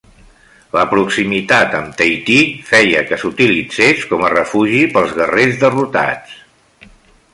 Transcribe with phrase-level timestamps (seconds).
[0.75, 2.37] La proximitat amb Tahití
[2.69, 6.35] feia que s'utilitzés com a refugi pels guerrers derrotats.